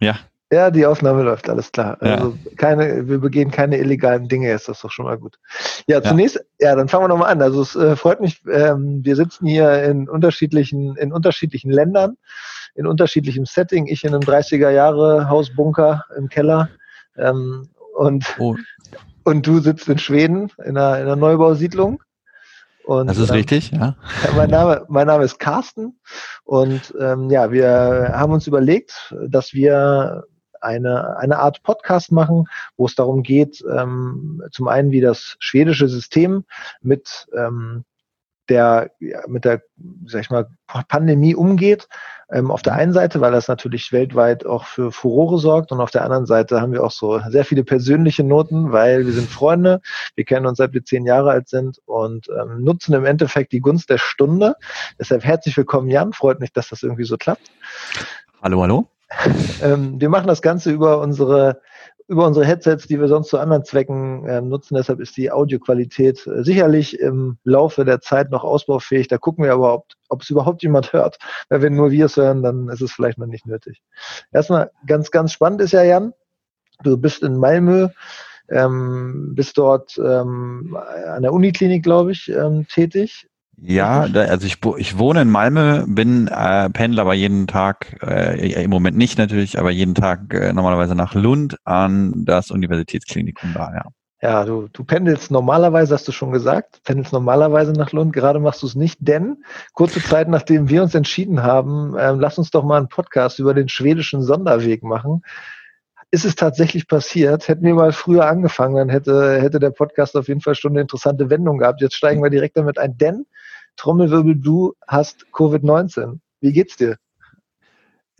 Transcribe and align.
Ja. 0.00 0.18
Ja, 0.52 0.72
die 0.72 0.84
Aufnahme 0.84 1.22
läuft, 1.22 1.48
alles 1.48 1.70
klar. 1.70 1.96
Also 2.00 2.36
ja. 2.44 2.50
keine, 2.56 3.08
wir 3.08 3.18
begehen 3.18 3.52
keine 3.52 3.78
illegalen 3.78 4.26
Dinge, 4.26 4.50
ist 4.50 4.68
das 4.68 4.80
doch 4.80 4.90
schon 4.90 5.04
mal 5.04 5.16
gut. 5.16 5.38
Ja, 5.86 6.02
zunächst, 6.02 6.40
ja, 6.58 6.70
ja 6.70 6.76
dann 6.76 6.88
fangen 6.88 7.04
wir 7.04 7.08
nochmal 7.08 7.30
an. 7.30 7.40
Also 7.40 7.62
es 7.62 7.76
äh, 7.76 7.94
freut 7.94 8.20
mich, 8.20 8.42
ähm, 8.50 9.04
wir 9.04 9.14
sitzen 9.14 9.46
hier 9.46 9.84
in 9.84 10.08
unterschiedlichen, 10.08 10.96
in 10.96 11.12
unterschiedlichen 11.12 11.70
Ländern, 11.70 12.16
in 12.74 12.88
unterschiedlichem 12.88 13.46
Setting. 13.46 13.86
Ich 13.86 14.02
in 14.02 14.12
einem 14.12 14.22
30er 14.22 14.70
Jahre 14.70 15.28
Hausbunker 15.28 16.04
im 16.16 16.28
Keller. 16.28 16.68
Ähm, 17.16 17.68
und, 17.94 18.34
oh. 18.40 18.56
und 19.22 19.46
du 19.46 19.60
sitzt 19.60 19.88
in 19.88 19.98
Schweden 19.98 20.50
in 20.64 20.76
einer, 20.76 20.96
in 20.96 21.02
einer 21.02 21.16
Neubausiedlung. 21.16 22.02
Und, 22.90 23.06
das 23.06 23.18
ist 23.18 23.28
ähm, 23.28 23.36
richtig, 23.36 23.70
ja. 23.70 23.94
Mein 24.36 24.50
Name, 24.50 24.84
mein 24.88 25.06
Name 25.06 25.22
ist 25.22 25.38
Carsten 25.38 26.00
und 26.42 26.92
ähm, 26.98 27.30
ja, 27.30 27.52
wir 27.52 28.10
haben 28.16 28.32
uns 28.32 28.48
überlegt, 28.48 29.14
dass 29.28 29.54
wir 29.54 30.24
eine, 30.60 31.16
eine 31.16 31.38
Art 31.38 31.62
Podcast 31.62 32.10
machen, 32.10 32.46
wo 32.76 32.86
es 32.86 32.96
darum 32.96 33.22
geht, 33.22 33.64
ähm, 33.70 34.42
zum 34.50 34.66
einen, 34.66 34.90
wie 34.90 35.00
das 35.00 35.36
schwedische 35.38 35.86
System 35.86 36.44
mit 36.82 37.28
ähm, 37.32 37.84
der, 38.50 38.90
mit 39.26 39.44
der, 39.44 39.62
sag 40.06 40.22
ich 40.22 40.30
mal, 40.30 40.48
Pandemie 40.88 41.34
umgeht. 41.34 41.88
Ähm, 42.32 42.50
auf 42.50 42.62
der 42.62 42.74
einen 42.74 42.92
Seite, 42.92 43.20
weil 43.20 43.32
das 43.32 43.48
natürlich 43.48 43.90
weltweit 43.92 44.46
auch 44.46 44.64
für 44.64 44.92
Furore 44.92 45.38
sorgt 45.38 45.72
und 45.72 45.80
auf 45.80 45.90
der 45.90 46.04
anderen 46.04 46.26
Seite 46.26 46.60
haben 46.60 46.72
wir 46.72 46.84
auch 46.84 46.92
so 46.92 47.20
sehr 47.28 47.44
viele 47.44 47.64
persönliche 47.64 48.22
Noten, 48.22 48.70
weil 48.70 49.04
wir 49.04 49.12
sind 49.12 49.28
Freunde, 49.28 49.80
wir 50.14 50.24
kennen 50.24 50.46
uns 50.46 50.58
seit 50.58 50.72
wir 50.72 50.84
zehn 50.84 51.06
Jahre 51.06 51.30
alt 51.30 51.48
sind 51.48 51.80
und 51.86 52.28
ähm, 52.28 52.62
nutzen 52.62 52.94
im 52.94 53.04
Endeffekt 53.04 53.52
die 53.52 53.60
Gunst 53.60 53.90
der 53.90 53.98
Stunde. 53.98 54.54
Deshalb 54.98 55.24
herzlich 55.24 55.56
willkommen, 55.56 55.88
Jan. 55.88 56.12
Freut 56.12 56.38
mich, 56.38 56.52
dass 56.52 56.68
das 56.68 56.84
irgendwie 56.84 57.04
so 57.04 57.16
klappt. 57.16 57.50
Hallo, 58.42 58.62
hallo. 58.62 58.88
Ähm, 59.60 60.00
wir 60.00 60.08
machen 60.08 60.28
das 60.28 60.40
Ganze 60.40 60.70
über 60.70 61.00
unsere 61.00 61.60
über 62.10 62.26
unsere 62.26 62.44
Headsets, 62.44 62.88
die 62.88 62.98
wir 62.98 63.06
sonst 63.06 63.28
zu 63.28 63.38
anderen 63.38 63.64
Zwecken 63.64 64.26
äh, 64.26 64.40
nutzen. 64.40 64.74
Deshalb 64.74 64.98
ist 64.98 65.16
die 65.16 65.30
Audioqualität 65.30 66.26
äh, 66.26 66.42
sicherlich 66.42 66.98
im 66.98 67.38
Laufe 67.44 67.84
der 67.84 68.00
Zeit 68.00 68.32
noch 68.32 68.42
ausbaufähig. 68.42 69.06
Da 69.06 69.16
gucken 69.16 69.44
wir 69.44 69.52
aber, 69.52 69.84
ob, 70.08 70.20
es 70.20 70.28
überhaupt 70.28 70.64
jemand 70.64 70.92
hört. 70.92 71.18
Weil 71.50 71.62
wenn 71.62 71.76
nur 71.76 71.92
wir 71.92 72.06
es 72.06 72.16
hören, 72.16 72.42
dann 72.42 72.68
ist 72.68 72.80
es 72.80 72.90
vielleicht 72.90 73.18
noch 73.18 73.28
nicht 73.28 73.46
nötig. 73.46 73.80
Erstmal 74.32 74.72
ganz, 74.88 75.12
ganz 75.12 75.32
spannend 75.32 75.60
ist 75.60 75.70
ja, 75.70 75.84
Jan, 75.84 76.12
du 76.82 76.98
bist 76.98 77.22
in 77.22 77.36
Malmö, 77.36 77.90
ähm, 78.48 79.36
bist 79.36 79.56
dort 79.56 79.96
ähm, 79.96 80.76
an 81.06 81.22
der 81.22 81.32
Uniklinik, 81.32 81.84
glaube 81.84 82.10
ich, 82.10 82.28
ähm, 82.28 82.66
tätig. 82.66 83.29
Ja, 83.62 84.08
da, 84.08 84.22
also 84.22 84.46
ich, 84.46 84.56
ich 84.78 84.98
wohne 84.98 85.22
in 85.22 85.30
Malmö, 85.30 85.84
bin 85.86 86.28
äh, 86.28 86.70
Pendler 86.70 87.02
aber 87.02 87.14
jeden 87.14 87.46
Tag, 87.46 87.98
äh, 88.02 88.62
im 88.62 88.70
Moment 88.70 88.96
nicht 88.96 89.18
natürlich, 89.18 89.58
aber 89.58 89.70
jeden 89.70 89.94
Tag 89.94 90.32
äh, 90.32 90.52
normalerweise 90.52 90.94
nach 90.94 91.14
Lund 91.14 91.56
an 91.64 92.24
das 92.24 92.50
Universitätsklinikum 92.50 93.52
da, 93.52 93.72
ja. 93.74 93.84
Ja, 94.22 94.44
du, 94.44 94.68
du 94.70 94.84
pendelst 94.84 95.30
normalerweise, 95.30 95.94
hast 95.94 96.06
du 96.06 96.12
schon 96.12 96.30
gesagt, 96.30 96.82
pendelst 96.84 97.12
normalerweise 97.12 97.72
nach 97.72 97.92
Lund, 97.92 98.12
gerade 98.12 98.38
machst 98.38 98.62
du 98.62 98.66
es 98.66 98.74
nicht, 98.74 98.98
denn 99.00 99.42
kurze 99.72 100.02
Zeit 100.02 100.28
nachdem 100.28 100.68
wir 100.68 100.82
uns 100.82 100.94
entschieden 100.94 101.42
haben, 101.42 101.94
ähm, 101.98 102.20
lass 102.20 102.36
uns 102.36 102.50
doch 102.50 102.64
mal 102.64 102.76
einen 102.76 102.88
Podcast 102.88 103.38
über 103.38 103.54
den 103.54 103.70
schwedischen 103.70 104.22
Sonderweg 104.22 104.82
machen. 104.82 105.22
Ist 106.10 106.26
es 106.26 106.34
tatsächlich 106.34 106.86
passiert? 106.86 107.48
Hätten 107.48 107.64
wir 107.64 107.74
mal 107.74 107.92
früher 107.92 108.26
angefangen, 108.26 108.76
dann 108.76 108.88
hätte, 108.90 109.40
hätte 109.40 109.58
der 109.58 109.70
Podcast 109.70 110.16
auf 110.16 110.28
jeden 110.28 110.40
Fall 110.42 110.54
schon 110.54 110.72
eine 110.72 110.82
interessante 110.82 111.30
Wendung 111.30 111.58
gehabt. 111.58 111.80
Jetzt 111.80 111.94
steigen 111.94 112.22
wir 112.22 112.30
direkt 112.30 112.58
damit 112.58 112.78
ein, 112.78 112.98
denn 112.98 113.24
Trommelwirbel, 113.76 114.36
du 114.36 114.74
hast 114.86 115.26
Covid-19. 115.32 116.18
Wie 116.40 116.52
geht's 116.52 116.76
dir? 116.76 116.96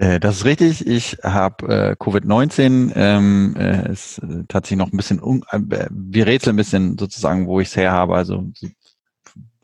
Äh, 0.01 0.19
das 0.19 0.39
ist 0.39 0.45
richtig. 0.47 0.87
Ich 0.87 1.19
habe 1.23 1.67
äh, 1.69 1.93
Covid-19. 1.93 2.93
Ähm, 2.95 3.55
äh, 3.57 3.93
ist 3.93 4.19
äh, 4.19 4.45
tatsächlich 4.49 4.79
noch 4.79 4.93
ein 4.93 4.97
bisschen, 4.97 5.23
un 5.23 5.45
äh, 5.51 5.61
wir 5.91 6.27
rätseln 6.27 6.55
ein 6.55 6.57
bisschen 6.57 6.97
sozusagen, 6.99 7.47
wo 7.47 7.61
ich 7.61 7.69
es 7.69 7.77
her 7.77 7.93
habe. 7.93 8.15
Also 8.15 8.51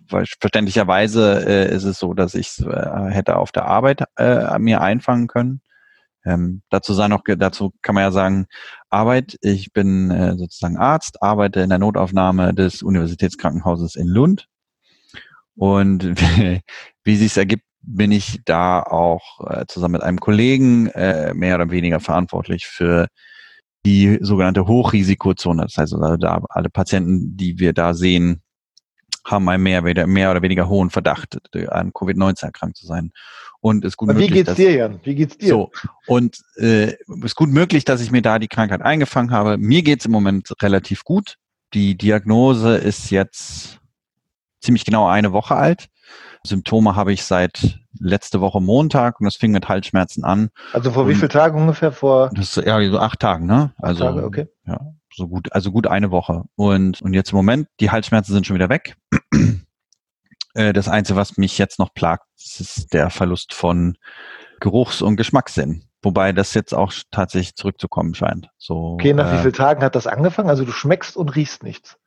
verständlicherweise 0.08 1.44
äh, 1.46 1.74
ist 1.74 1.84
es 1.84 1.98
so, 1.98 2.12
dass 2.12 2.34
ich 2.34 2.48
es 2.48 2.60
äh, 2.60 3.10
hätte 3.10 3.36
auf 3.36 3.50
der 3.50 3.64
Arbeit 3.64 4.04
äh, 4.18 4.58
mir 4.58 4.82
einfangen 4.82 5.26
können. 5.26 5.62
Ähm, 6.26 6.62
dazu 6.68 6.92
sei 6.92 7.08
noch, 7.08 7.22
dazu 7.24 7.72
kann 7.80 7.94
man 7.94 8.04
ja 8.04 8.10
sagen, 8.10 8.46
Arbeit. 8.90 9.38
Ich 9.40 9.72
bin 9.72 10.10
äh, 10.10 10.36
sozusagen 10.36 10.76
Arzt, 10.76 11.22
arbeite 11.22 11.60
in 11.60 11.70
der 11.70 11.78
Notaufnahme 11.78 12.52
des 12.52 12.82
Universitätskrankenhauses 12.82 13.94
in 13.96 14.08
Lund 14.08 14.48
und 15.56 16.04
wie, 17.04 17.16
sich 17.16 17.36
ergibt, 17.36 17.64
bin 17.82 18.12
ich 18.12 18.40
da 18.44 18.82
auch 18.82 19.40
äh, 19.48 19.64
zusammen 19.68 19.92
mit 19.92 20.02
einem 20.02 20.18
Kollegen 20.18 20.88
äh, 20.88 21.34
mehr 21.34 21.54
oder 21.56 21.70
weniger 21.70 22.00
verantwortlich 22.00 22.66
für 22.66 23.06
die 23.84 24.18
sogenannte 24.20 24.66
Hochrisikozone. 24.66 25.62
Das 25.62 25.76
heißt, 25.76 25.94
also 25.94 26.16
da 26.16 26.42
alle 26.48 26.68
Patienten, 26.68 27.36
die 27.36 27.58
wir 27.60 27.72
da 27.72 27.94
sehen, 27.94 28.42
haben 29.24 29.48
einen 29.48 29.62
mehr, 29.62 29.82
mehr 30.06 30.30
oder 30.30 30.42
weniger 30.42 30.68
hohen 30.68 30.90
Verdacht, 30.90 31.38
an 31.68 31.92
Covid-19 31.92 32.44
erkrankt 32.44 32.76
zu 32.76 32.86
sein. 32.86 33.12
Und 33.60 33.84
es 33.84 33.92
ist 33.92 33.96
gut 33.96 34.10
Aber 34.10 34.18
möglich, 34.18 34.40
wie 34.40 34.44
geht's 34.44 34.54
dir, 34.54 34.72
Jan? 34.72 35.00
Wie 35.02 35.14
geht's 35.14 35.38
dir? 35.38 35.48
So 35.48 35.70
und 36.06 36.38
äh, 36.56 36.94
ist 37.24 37.34
gut 37.34 37.50
möglich, 37.50 37.84
dass 37.84 38.00
ich 38.00 38.10
mir 38.10 38.22
da 38.22 38.38
die 38.38 38.48
Krankheit 38.48 38.82
eingefangen 38.82 39.30
habe. 39.30 39.58
Mir 39.58 39.82
geht's 39.82 40.06
im 40.06 40.12
Moment 40.12 40.52
relativ 40.62 41.04
gut. 41.04 41.36
Die 41.74 41.96
Diagnose 41.96 42.76
ist 42.76 43.10
jetzt 43.10 43.80
ziemlich 44.66 44.84
genau 44.84 45.06
eine 45.08 45.32
Woche 45.32 45.54
alt. 45.54 45.88
Symptome 46.44 46.94
habe 46.94 47.12
ich 47.12 47.24
seit 47.24 47.80
letzte 47.98 48.40
Woche 48.40 48.60
Montag 48.60 49.20
und 49.20 49.24
das 49.24 49.36
fing 49.36 49.52
mit 49.52 49.68
Halsschmerzen 49.68 50.24
an. 50.24 50.50
Also 50.72 50.90
vor 50.90 51.04
und 51.04 51.08
wie 51.08 51.14
vielen 51.14 51.30
Tagen 51.30 51.60
ungefähr? 51.60 51.92
Vor 51.92 52.30
das 52.34 52.56
ja 52.56 52.90
so 52.90 52.98
acht 52.98 53.20
Tagen, 53.20 53.46
ne? 53.46 53.72
Also 53.78 54.04
Tage, 54.04 54.24
okay. 54.24 54.48
ja, 54.66 54.80
so 55.14 55.28
gut, 55.28 55.52
also 55.52 55.72
gut 55.72 55.86
eine 55.86 56.10
Woche. 56.10 56.44
Und 56.56 57.00
und 57.00 57.14
jetzt 57.14 57.32
im 57.32 57.36
Moment 57.36 57.68
die 57.80 57.90
Halsschmerzen 57.90 58.32
sind 58.32 58.46
schon 58.46 58.56
wieder 58.56 58.68
weg. 58.68 58.96
Äh, 60.54 60.72
das 60.72 60.88
Einzige, 60.88 61.18
was 61.18 61.36
mich 61.36 61.58
jetzt 61.58 61.78
noch 61.78 61.92
plagt, 61.92 62.24
ist 62.38 62.94
der 62.94 63.10
Verlust 63.10 63.52
von 63.52 63.98
Geruchs- 64.58 65.02
und 65.02 65.16
Geschmackssinn. 65.16 65.84
Wobei 66.00 66.32
das 66.32 66.54
jetzt 66.54 66.72
auch 66.72 66.94
tatsächlich 67.10 67.56
zurückzukommen 67.56 68.14
scheint. 68.14 68.48
So, 68.56 68.94
okay, 68.94 69.12
nach 69.12 69.30
äh, 69.30 69.36
wie 69.36 69.42
vielen 69.42 69.52
Tagen 69.52 69.82
hat 69.82 69.94
das 69.94 70.06
angefangen? 70.06 70.48
Also 70.48 70.64
du 70.64 70.72
schmeckst 70.72 71.14
und 71.14 71.36
riechst 71.36 71.62
nichts. 71.62 71.98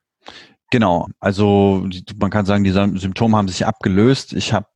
Genau, 0.72 1.08
also 1.20 1.88
man 2.20 2.30
kann 2.30 2.46
sagen, 2.46 2.64
die 2.64 2.72
Symptome 2.72 3.36
haben 3.36 3.48
sich 3.48 3.66
abgelöst. 3.66 4.34
Ich 4.34 4.54
habe, 4.54 4.68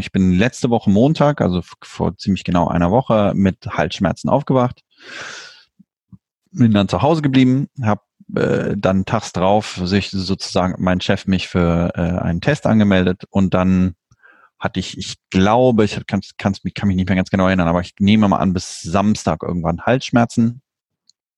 ich 0.00 0.12
bin 0.12 0.32
letzte 0.32 0.68
Woche 0.68 0.90
Montag, 0.90 1.40
also 1.40 1.62
vor 1.82 2.16
ziemlich 2.18 2.44
genau 2.44 2.68
einer 2.68 2.90
Woche, 2.90 3.32
mit 3.34 3.66
Halsschmerzen 3.66 4.28
aufgewacht, 4.28 4.82
bin 6.52 6.72
dann 6.72 6.88
zu 6.88 7.00
Hause 7.00 7.22
geblieben, 7.22 7.68
habe 7.82 8.02
äh, 8.36 8.76
dann 8.76 9.06
tags 9.06 9.32
drauf 9.32 9.80
sich 9.84 10.10
sozusagen 10.10 10.74
mein 10.82 11.00
Chef 11.00 11.26
mich 11.26 11.48
für 11.48 11.92
äh, 11.94 12.00
einen 12.00 12.42
Test 12.42 12.66
angemeldet 12.66 13.24
und 13.30 13.54
dann 13.54 13.94
hatte 14.58 14.80
ich, 14.80 14.98
ich 14.98 15.16
glaube, 15.30 15.84
ich 15.84 16.04
kann, 16.06 16.20
kann's, 16.36 16.60
kann 16.74 16.88
mich 16.88 16.96
nicht 16.96 17.08
mehr 17.08 17.16
ganz 17.16 17.30
genau 17.30 17.46
erinnern, 17.46 17.68
aber 17.68 17.80
ich 17.80 17.94
nehme 18.00 18.28
mal 18.28 18.36
an, 18.36 18.52
bis 18.52 18.82
Samstag 18.82 19.42
irgendwann 19.42 19.82
Halsschmerzen 19.82 20.60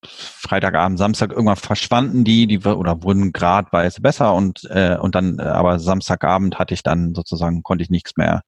Freitagabend, 0.03 0.99
Samstag 0.99 1.31
irgendwann 1.31 1.56
verschwanden 1.56 2.25
die, 2.25 2.47
die 2.47 2.59
oder 2.61 3.03
wurden 3.03 3.33
gradweise 3.33 4.00
besser 4.00 4.34
und 4.34 4.65
äh, 4.71 4.97
und 4.99 5.15
dann 5.15 5.38
äh, 5.38 5.43
aber 5.43 5.78
Samstagabend 5.78 6.59
hatte 6.59 6.72
ich 6.75 6.83
dann 6.83 7.15
sozusagen 7.15 7.62
konnte 7.62 7.84
ich 7.84 7.91
nichts 7.91 8.16
mehr 8.16 8.43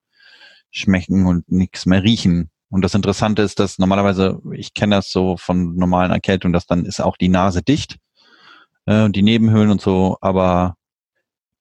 schmecken 0.70 1.26
und 1.26 1.50
nichts 1.52 1.84
mehr 1.84 2.02
riechen. 2.02 2.50
Und 2.70 2.82
das 2.82 2.94
Interessante 2.94 3.42
ist, 3.42 3.58
dass 3.58 3.78
normalerweise 3.78 4.40
ich 4.52 4.72
kenne 4.72 4.96
das 4.96 5.12
so 5.12 5.36
von 5.36 5.76
normalen 5.76 6.10
Erkältungen, 6.10 6.54
dass 6.54 6.66
dann 6.66 6.86
ist 6.86 7.00
auch 7.00 7.18
die 7.18 7.28
Nase 7.28 7.62
dicht 7.62 7.98
äh, 8.86 9.02
und 9.02 9.14
die 9.14 9.22
Nebenhöhlen 9.22 9.70
und 9.70 9.82
so, 9.82 10.16
aber 10.22 10.76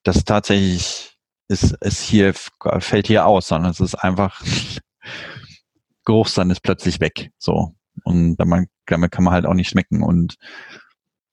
das 0.03 0.23
tatsächlich 0.23 1.17
ist 1.49 1.73
ist 1.81 2.01
hier 2.01 2.33
fällt 2.79 3.07
hier 3.07 3.25
aus, 3.25 3.49
sondern 3.49 3.71
es 3.71 3.81
ist 3.81 3.95
einfach 3.95 4.41
Geruchssinn 6.05 6.49
ist 6.49 6.61
plötzlich 6.61 6.99
weg. 7.01 7.31
So 7.37 7.75
und 8.03 8.37
damit, 8.37 8.69
damit 8.85 9.11
kann 9.11 9.23
man 9.23 9.33
halt 9.33 9.45
auch 9.45 9.53
nicht 9.53 9.69
schmecken. 9.69 10.03
Und 10.03 10.37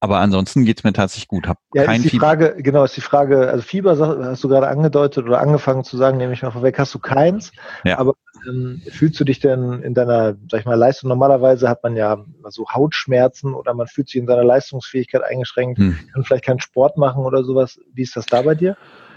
aber 0.00 0.18
ansonsten 0.18 0.64
geht's 0.64 0.84
mir 0.84 0.92
tatsächlich 0.92 1.26
gut. 1.26 1.48
Hab 1.48 1.58
ja, 1.74 1.84
kein 1.84 2.02
ist 2.02 2.12
die 2.12 2.18
Frage, 2.18 2.54
genau, 2.58 2.84
ist 2.84 2.96
die 2.96 3.00
Frage, 3.00 3.48
also 3.48 3.62
Fieber 3.62 3.98
hast 3.98 4.44
du 4.44 4.48
gerade 4.48 4.68
angedeutet 4.68 5.24
oder 5.24 5.40
angefangen 5.40 5.82
zu 5.82 5.96
sagen, 5.96 6.18
nehme 6.18 6.32
ich 6.32 6.42
mal 6.42 6.52
vorweg, 6.52 6.78
hast 6.78 6.94
du 6.94 7.00
keins. 7.00 7.50
Ja. 7.82 7.98
Aber 7.98 8.14
ähm, 8.48 8.80
fühlst 8.88 9.18
du 9.18 9.24
dich 9.24 9.40
denn 9.40 9.82
in 9.82 9.94
deiner, 9.94 10.36
sag 10.48 10.60
ich 10.60 10.66
mal, 10.66 10.76
Leistung? 10.76 11.08
Normalerweise 11.08 11.68
hat 11.68 11.82
man 11.82 11.96
ja 11.96 12.24
so 12.48 12.68
Hautschmerzen 12.68 13.54
oder 13.54 13.74
man 13.74 13.88
fühlt 13.88 14.08
sich 14.08 14.20
in 14.20 14.28
seiner 14.28 14.44
Leistungsfähigkeit 14.44 15.24
eingeschränkt, 15.24 15.78
hm. 15.78 15.98
kann 16.12 16.22
vielleicht 16.22 16.44
keinen 16.44 16.60
Sport 16.60 16.96
machen 16.96 17.24
oder 17.24 17.42
sowas. 17.42 17.80
Wie 17.92 18.02
ist 18.02 18.14
das 18.14 18.26
da 18.26 18.42
bei 18.42 18.54
dir? 18.54 18.76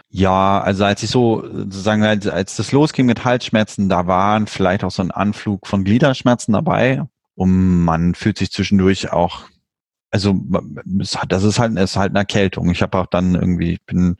Ja, 0.09 0.61
also 0.61 0.83
als 0.83 1.03
ich 1.03 1.09
so 1.09 1.41
sozusagen, 1.41 2.03
als, 2.03 2.27
als 2.27 2.57
das 2.57 2.71
losging 2.73 3.05
mit 3.05 3.23
Halsschmerzen, 3.23 3.87
da 3.87 4.07
waren 4.07 4.47
vielleicht 4.47 4.83
auch 4.83 4.91
so 4.91 5.01
ein 5.03 5.11
Anflug 5.11 5.67
von 5.67 5.85
Gliederschmerzen 5.85 6.53
dabei, 6.53 7.03
und 7.41 7.83
man 7.85 8.13
fühlt 8.13 8.37
sich 8.37 8.51
zwischendurch 8.51 9.11
auch, 9.11 9.45
also 10.11 10.35
das 11.27 11.41
ist 11.41 11.57
halt, 11.57 11.75
ist 11.79 11.97
halt 11.97 12.11
eine 12.11 12.19
Erkältung. 12.19 12.69
Ich 12.69 12.83
habe 12.83 12.99
auch 12.99 13.07
dann 13.07 13.33
irgendwie, 13.33 13.79
bin, 13.87 14.17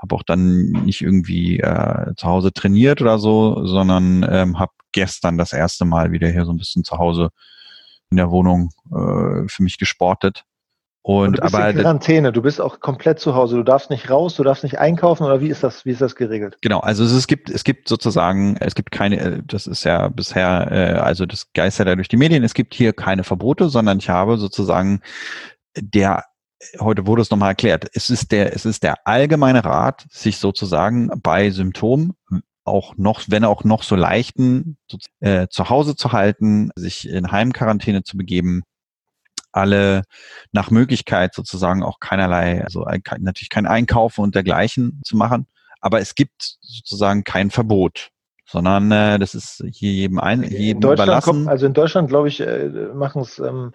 habe 0.00 0.14
auch 0.14 0.22
dann 0.22 0.70
nicht 0.86 1.02
irgendwie 1.02 1.60
äh, 1.60 2.14
zu 2.16 2.26
Hause 2.26 2.50
trainiert 2.50 3.02
oder 3.02 3.18
so, 3.18 3.66
sondern 3.66 4.26
ähm, 4.26 4.58
habe 4.58 4.72
gestern 4.92 5.36
das 5.36 5.52
erste 5.52 5.84
Mal 5.84 6.12
wieder 6.12 6.30
hier 6.30 6.46
so 6.46 6.50
ein 6.50 6.56
bisschen 6.56 6.82
zu 6.82 6.96
Hause 6.96 7.28
in 8.10 8.16
der 8.16 8.30
Wohnung 8.30 8.70
äh, 8.86 9.46
für 9.48 9.62
mich 9.62 9.76
gesportet. 9.76 10.46
Und, 11.04 11.38
du 11.38 11.42
bist 11.42 11.54
aber 11.54 11.70
in 11.70 11.76
Quarantäne, 11.78 12.30
du 12.30 12.42
bist 12.42 12.60
auch 12.60 12.78
komplett 12.78 13.18
zu 13.18 13.34
Hause, 13.34 13.56
du 13.56 13.64
darfst 13.64 13.90
nicht 13.90 14.08
raus, 14.08 14.36
du 14.36 14.44
darfst 14.44 14.62
nicht 14.62 14.78
einkaufen 14.78 15.24
oder 15.24 15.40
wie 15.40 15.48
ist 15.48 15.64
das, 15.64 15.84
wie 15.84 15.90
ist 15.90 16.00
das 16.00 16.14
geregelt? 16.14 16.58
Genau, 16.62 16.78
also 16.78 17.04
es 17.04 17.26
gibt, 17.26 17.50
es 17.50 17.64
gibt 17.64 17.88
sozusagen, 17.88 18.56
es 18.60 18.76
gibt 18.76 18.92
keine, 18.92 19.18
äh, 19.18 19.42
das 19.44 19.66
ist 19.66 19.82
ja 19.82 20.08
bisher, 20.08 20.68
äh, 20.70 21.00
also 21.00 21.26
das 21.26 21.52
geistert 21.54 21.88
ja 21.88 21.96
durch 21.96 22.08
die 22.08 22.16
Medien, 22.16 22.44
es 22.44 22.54
gibt 22.54 22.72
hier 22.74 22.92
keine 22.92 23.24
Verbote, 23.24 23.68
sondern 23.68 23.98
ich 23.98 24.08
habe 24.10 24.38
sozusagen 24.38 25.00
der 25.76 26.24
heute 26.78 27.06
wurde 27.06 27.22
es 27.22 27.30
nochmal 27.30 27.50
erklärt, 27.50 27.88
es 27.92 28.08
ist 28.08 28.30
der, 28.30 28.54
es 28.54 28.64
ist 28.64 28.84
der 28.84 29.04
allgemeine 29.06 29.64
Rat, 29.64 30.06
sich 30.10 30.38
sozusagen 30.38 31.10
bei 31.20 31.50
Symptomen 31.50 32.12
auch 32.64 32.96
noch, 32.96 33.22
wenn 33.26 33.44
auch 33.44 33.64
noch 33.64 33.82
so 33.82 33.96
leichten, 33.96 34.76
äh, 35.18 35.48
zu 35.48 35.68
Hause 35.68 35.96
zu 35.96 36.12
halten, 36.12 36.70
sich 36.76 37.08
in 37.08 37.32
Heimquarantäne 37.32 38.04
zu 38.04 38.16
begeben, 38.16 38.62
alle 39.52 40.02
nach 40.52 40.70
Möglichkeit 40.70 41.34
sozusagen 41.34 41.82
auch 41.82 42.00
keinerlei, 42.00 42.62
also 42.64 42.86
natürlich 43.18 43.50
kein 43.50 43.66
Einkaufen 43.66 44.22
und 44.22 44.34
dergleichen 44.34 45.00
zu 45.04 45.16
machen. 45.16 45.46
Aber 45.80 46.00
es 46.00 46.14
gibt 46.14 46.56
sozusagen 46.60 47.24
kein 47.24 47.50
Verbot 47.50 48.12
sondern 48.52 48.92
äh, 48.92 49.18
das 49.18 49.34
ist 49.34 49.64
hier 49.72 49.92
jedem, 49.92 50.18
ein, 50.18 50.42
jedem 50.42 50.82
überlassen. 50.82 51.24
Kommt, 51.24 51.48
also 51.48 51.64
in 51.64 51.72
Deutschland, 51.72 52.10
glaube 52.10 52.28
ich, 52.28 52.40
äh, 52.40 52.68
machen 52.94 53.22
es 53.22 53.38
ähm, 53.38 53.72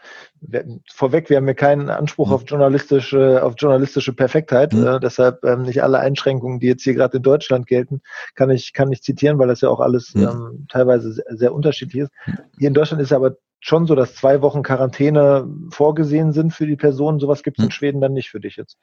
vorweg, 0.94 1.32
wir 1.32 1.38
haben 1.38 1.48
ja 1.48 1.56
keinen 1.56 1.90
Anspruch 1.90 2.28
mhm. 2.28 2.34
auf 2.34 2.44
journalistische, 2.46 3.44
auf 3.44 3.56
journalistische 3.58 4.14
Perfektheit, 4.14 4.74
mhm. 4.74 4.86
äh, 4.86 5.00
deshalb 5.00 5.44
ähm, 5.46 5.64
nicht 5.64 5.82
alle 5.82 6.00
Einschränkungen, 6.00 6.60
die 6.60 6.68
jetzt 6.68 6.84
hier 6.84 6.94
gerade 6.94 7.18
in 7.18 7.24
Deutschland 7.24 7.66
gelten, 7.66 8.02
kann 8.36 8.52
ich, 8.52 8.72
kann 8.72 8.92
ich 8.92 9.02
zitieren, 9.02 9.40
weil 9.40 9.48
das 9.48 9.62
ja 9.62 9.70
auch 9.70 9.80
alles 9.80 10.14
mhm. 10.14 10.24
ähm, 10.24 10.66
teilweise 10.70 11.12
sehr, 11.12 11.26
sehr 11.30 11.54
unterschiedlich 11.56 12.04
ist. 12.04 12.12
Mhm. 12.28 12.38
Hier 12.60 12.68
in 12.68 12.76
Deutschland 12.76 13.02
ist 13.02 13.12
aber 13.12 13.38
schon 13.68 13.86
so, 13.86 13.96
dass 13.96 14.16
zwei 14.16 14.42
Wochen 14.42 14.64
Quarantäne 14.64 15.46
vorgesehen 15.72 16.32
sind 16.32 16.54
für 16.54 16.66
die 16.66 16.78
Person. 16.78 17.20
Sowas 17.20 17.44
gibt 17.44 17.60
es 17.60 17.64
in 17.64 17.70
hm. 17.70 17.72
Schweden 17.72 18.02
dann 18.02 18.14
nicht 18.14 18.30
für 18.30 18.40
dich 18.40 18.56
jetzt. 18.56 18.78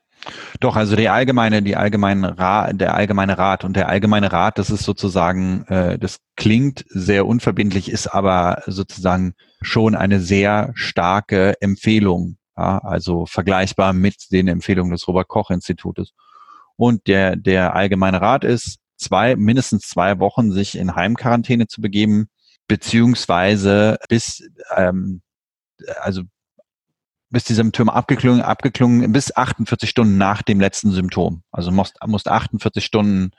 Doch, 0.60 0.76
also 0.76 0.94
die 0.94 1.08
allgemeine, 1.08 1.62
die 1.62 1.74
allgemeine 1.74 2.38
Rat, 2.38 2.78
der 2.80 2.94
allgemeine 2.94 3.38
Rat 3.38 3.64
und 3.64 3.76
der 3.76 3.88
allgemeine 3.88 4.30
Rat, 4.30 4.58
das 4.58 4.68
ist 4.68 4.84
sozusagen, 4.84 5.64
äh, 5.68 5.98
das 5.98 6.18
klingt 6.36 6.84
sehr 6.88 7.26
unverbindlich, 7.26 7.90
ist 7.90 8.08
aber 8.08 8.62
sozusagen 8.66 9.34
schon 9.62 9.94
eine 9.94 10.20
sehr 10.20 10.72
starke 10.74 11.54
Empfehlung. 11.62 12.36
Ja, 12.56 12.78
also 12.78 13.26
vergleichbar 13.26 13.94
mit 13.94 14.30
den 14.30 14.48
Empfehlungen 14.48 14.92
des 14.92 15.08
Robert 15.08 15.28
Koch 15.28 15.50
Institutes. 15.50 16.12
Und 16.76 17.06
der, 17.06 17.36
der 17.36 17.74
allgemeine 17.74 18.20
Rat 18.20 18.44
ist, 18.44 18.78
zwei, 18.96 19.34
mindestens 19.34 19.88
zwei 19.88 20.20
Wochen 20.20 20.52
sich 20.52 20.76
in 20.76 20.94
Heimquarantäne 20.94 21.66
zu 21.66 21.80
begeben 21.80 22.28
beziehungsweise 22.68 23.98
bis, 24.08 24.48
ähm, 24.76 25.22
also 26.00 26.22
bis 27.30 27.44
die 27.44 27.54
Symptome 27.54 27.92
abgeklungen, 27.92 28.42
abgeklungen, 28.42 29.12
bis 29.12 29.36
48 29.36 29.90
Stunden 29.90 30.18
nach 30.18 30.42
dem 30.42 30.60
letzten 30.60 30.92
Symptom. 30.92 31.42
Also 31.50 31.72
musst, 31.72 31.96
musst 32.06 32.28
48 32.28 32.84
Stunden 32.84 33.32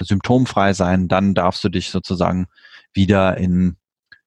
symptomfrei 0.00 0.72
sein, 0.72 1.06
dann 1.06 1.34
darfst 1.34 1.62
du 1.62 1.68
dich 1.68 1.90
sozusagen 1.90 2.46
wieder 2.94 3.36
in 3.36 3.76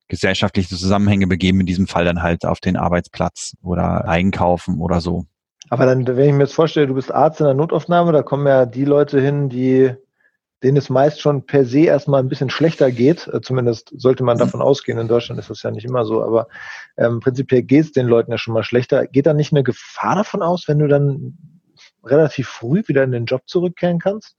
gesellschaftliche 0.07 0.69
Zusammenhänge 0.69 1.27
begeben, 1.27 1.61
in 1.61 1.65
diesem 1.65 1.87
Fall 1.87 2.05
dann 2.05 2.21
halt 2.21 2.45
auf 2.45 2.59
den 2.59 2.77
Arbeitsplatz 2.77 3.55
oder 3.63 4.07
einkaufen 4.07 4.79
oder 4.79 5.01
so. 5.01 5.25
Aber 5.69 5.87
dann, 5.87 6.05
wenn 6.05 6.29
ich 6.29 6.33
mir 6.33 6.43
jetzt 6.43 6.53
vorstelle, 6.53 6.85
du 6.85 6.93
bist 6.93 7.11
Arzt 7.11 7.39
in 7.39 7.47
der 7.47 7.55
Notaufnahme, 7.55 8.11
da 8.11 8.21
kommen 8.21 8.45
ja 8.45 8.67
die 8.67 8.85
Leute 8.85 9.19
hin, 9.19 9.49
die 9.49 9.95
denen 10.63 10.77
es 10.77 10.89
meist 10.89 11.21
schon 11.21 11.45
per 11.45 11.65
se 11.65 11.81
erstmal 11.81 12.21
ein 12.21 12.29
bisschen 12.29 12.49
schlechter 12.49 12.91
geht. 12.91 13.27
Äh, 13.27 13.41
zumindest 13.41 13.91
sollte 13.95 14.23
man 14.23 14.37
mhm. 14.37 14.39
davon 14.39 14.61
ausgehen. 14.61 14.97
In 14.97 15.07
Deutschland 15.07 15.39
ist 15.39 15.49
das 15.49 15.63
ja 15.63 15.71
nicht 15.71 15.85
immer 15.85 16.05
so, 16.05 16.23
aber 16.23 16.47
ähm, 16.97 17.19
prinzipiell 17.19 17.63
geht 17.63 17.85
es 17.85 17.91
den 17.91 18.07
Leuten 18.07 18.31
ja 18.31 18.37
schon 18.37 18.53
mal 18.53 18.63
schlechter. 18.63 19.07
Geht 19.07 19.25
da 19.25 19.33
nicht 19.33 19.51
eine 19.51 19.63
Gefahr 19.63 20.15
davon 20.15 20.41
aus, 20.41 20.67
wenn 20.67 20.79
du 20.79 20.87
dann 20.87 21.37
relativ 22.03 22.47
früh 22.47 22.83
wieder 22.87 23.03
in 23.03 23.11
den 23.11 23.25
Job 23.25 23.43
zurückkehren 23.45 23.99
kannst? 23.99 24.35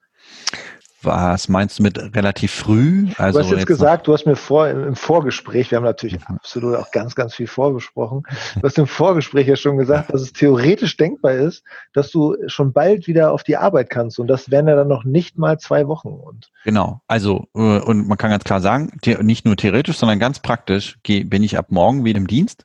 Was 1.06 1.48
meinst 1.48 1.78
du 1.78 1.82
mit 1.82 1.98
relativ 2.14 2.52
früh? 2.52 3.06
Also 3.16 3.38
du 3.38 3.44
hast 3.44 3.50
jetzt, 3.50 3.60
jetzt 3.60 3.66
gesagt, 3.66 4.06
du 4.06 4.12
hast 4.12 4.26
mir 4.26 4.36
vor 4.36 4.68
im 4.68 4.96
Vorgespräch, 4.96 5.70
wir 5.70 5.76
haben 5.76 5.84
natürlich 5.84 6.18
mhm. 6.18 6.36
absolut 6.36 6.76
auch 6.76 6.90
ganz, 6.90 7.14
ganz 7.14 7.34
viel 7.34 7.46
vorbesprochen. 7.46 8.24
Du 8.56 8.62
hast 8.62 8.78
im 8.78 8.86
Vorgespräch 8.86 9.46
ja 9.46 9.56
schon 9.56 9.78
gesagt, 9.78 10.12
dass 10.12 10.20
es 10.20 10.32
theoretisch 10.32 10.96
denkbar 10.96 11.32
ist, 11.32 11.62
dass 11.92 12.10
du 12.10 12.36
schon 12.46 12.72
bald 12.72 13.06
wieder 13.06 13.32
auf 13.32 13.42
die 13.42 13.56
Arbeit 13.56 13.90
kannst. 13.90 14.18
Und 14.18 14.26
das 14.26 14.50
wären 14.50 14.68
ja 14.68 14.76
dann 14.76 14.88
noch 14.88 15.04
nicht 15.04 15.38
mal 15.38 15.58
zwei 15.58 15.88
Wochen. 15.88 16.08
Und 16.08 16.50
genau. 16.64 17.00
Also, 17.06 17.46
äh, 17.54 17.80
und 17.80 18.08
man 18.08 18.18
kann 18.18 18.30
ganz 18.30 18.44
klar 18.44 18.60
sagen, 18.60 18.92
nicht 19.22 19.46
nur 19.46 19.56
theoretisch, 19.56 19.96
sondern 19.98 20.18
ganz 20.18 20.40
praktisch 20.40 20.98
bin 21.02 21.42
ich 21.42 21.58
ab 21.58 21.66
morgen 21.70 22.04
wieder 22.04 22.18
im 22.18 22.26
Dienst. 22.26 22.64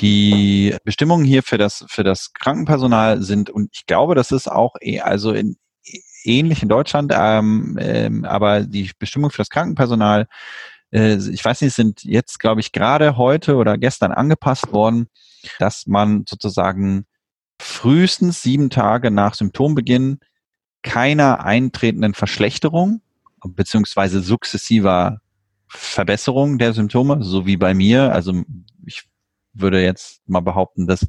Die 0.00 0.74
Bestimmungen 0.84 1.24
hier 1.24 1.42
für 1.42 1.58
das, 1.58 1.84
für 1.88 2.02
das 2.02 2.32
Krankenpersonal 2.32 3.22
sind, 3.22 3.50
und 3.50 3.70
ich 3.72 3.86
glaube, 3.86 4.14
das 4.14 4.32
ist 4.32 4.50
auch, 4.50 4.74
eh, 4.80 5.00
also 5.00 5.32
in, 5.32 5.56
ähnlich 6.26 6.62
in 6.62 6.68
Deutschland, 6.68 7.12
ähm, 7.14 7.76
ähm, 7.80 8.24
aber 8.24 8.60
die 8.60 8.90
Bestimmung 8.98 9.30
für 9.30 9.38
das 9.38 9.50
Krankenpersonal, 9.50 10.26
äh, 10.92 11.16
ich 11.16 11.44
weiß 11.44 11.60
nicht, 11.62 11.74
sind 11.74 12.04
jetzt, 12.04 12.38
glaube 12.38 12.60
ich, 12.60 12.72
gerade 12.72 13.16
heute 13.16 13.56
oder 13.56 13.78
gestern 13.78 14.12
angepasst 14.12 14.72
worden, 14.72 15.08
dass 15.58 15.86
man 15.86 16.24
sozusagen 16.28 17.06
frühestens 17.60 18.42
sieben 18.42 18.70
Tage 18.70 19.10
nach 19.10 19.34
Symptombeginn 19.34 20.18
keiner 20.82 21.44
eintretenden 21.44 22.14
Verschlechterung 22.14 23.00
beziehungsweise 23.44 24.20
sukzessiver 24.20 25.20
Verbesserung 25.68 26.58
der 26.58 26.72
Symptome, 26.72 27.22
so 27.22 27.46
wie 27.46 27.56
bei 27.56 27.74
mir. 27.74 28.12
Also 28.12 28.42
ich 28.84 29.04
würde 29.52 29.82
jetzt 29.82 30.20
mal 30.28 30.40
behaupten, 30.40 30.86
dass 30.86 31.06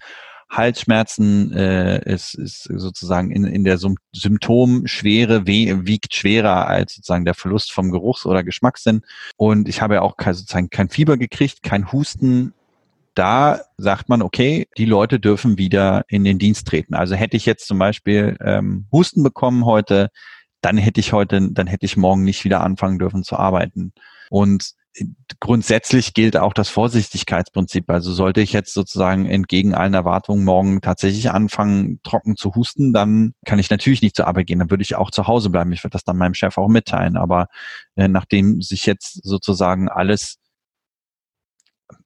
Halsschmerzen 0.50 1.52
äh, 1.52 2.02
ist, 2.12 2.34
ist 2.36 2.64
sozusagen 2.64 3.32
in, 3.32 3.44
in 3.44 3.64
der 3.64 3.78
Symptomschwere 4.14 5.46
wiegt 5.46 6.14
schwerer 6.14 6.68
als 6.68 6.96
sozusagen 6.96 7.26
der 7.26 7.34
Verlust 7.34 7.72
vom 7.72 7.92
Geruchs- 7.92 8.26
oder 8.26 8.44
Geschmackssinn. 8.44 9.02
Und 9.36 9.68
ich 9.68 9.82
habe 9.82 9.96
ja 9.96 10.02
auch 10.02 10.16
sozusagen 10.18 10.70
kein 10.70 10.90
Fieber 10.90 11.18
gekriegt, 11.18 11.64
kein 11.64 11.92
Husten. 11.92 12.54
Da 13.14 13.62
sagt 13.78 14.10
man, 14.10 14.22
okay, 14.22 14.68
die 14.78 14.86
Leute 14.86 15.20
dürfen 15.20 15.58
wieder 15.58 16.06
in 16.08 16.24
den 16.24 16.40
Dienst 16.40 16.68
treten. 16.68 16.94
Also 16.94 17.16
hätte 17.16 17.36
ich 17.36 17.46
jetzt 17.46 17.68
zum 17.68 17.80
Beispiel 17.80 18.38
ähm, 18.42 18.86
Husten 18.92 19.24
bekommen 19.24 19.66
heute, 19.66 20.10
dann 20.62 20.78
hätte 20.78 21.00
ich 21.00 21.14
heute, 21.14 21.50
dann 21.52 21.68
hätte 21.68 21.86
ich 21.86 21.98
morgen 21.98 22.24
nicht 22.24 22.46
wieder 22.46 22.62
anfangen 22.62 23.00
dürfen 23.00 23.24
zu 23.24 23.36
arbeiten. 23.38 23.92
Und 24.30 24.74
grundsätzlich 25.40 26.14
gilt 26.14 26.38
auch 26.38 26.54
das 26.54 26.70
Vorsichtigkeitsprinzip. 26.70 27.90
Also 27.90 28.14
sollte 28.14 28.42
ich 28.42 28.54
jetzt 28.54 28.74
sozusagen 28.74 29.26
entgegen 29.26 29.74
allen 29.74 29.94
Erwartungen 29.94 30.44
morgen 30.44 30.82
tatsächlich 30.82 31.32
anfangen, 31.32 32.00
trocken 32.04 32.36
zu 32.36 32.56
husten, 32.56 32.94
dann 32.94 33.34
kann 33.46 33.60
ich 33.60 33.70
natürlich 33.70 34.02
nicht 34.02 34.16
zur 34.16 34.28
Arbeit 34.28 34.48
gehen. 34.48 34.60
Dann 34.60 34.70
würde 34.70 34.84
ich 34.84 34.96
auch 34.96 35.12
zu 35.12 35.28
Hause 35.28 35.50
bleiben. 35.50 35.72
Ich 35.72 35.84
würde 35.84 35.94
das 35.94 36.04
dann 36.04 36.18
meinem 36.18 36.34
Chef 36.34 36.58
auch 36.58 36.68
mitteilen. 36.68 37.18
Aber 37.18 37.48
äh, 37.96 38.08
nachdem 38.08 38.62
sich 38.62 38.86
jetzt 38.86 39.24
sozusagen 39.24 39.90
alles, 39.90 40.40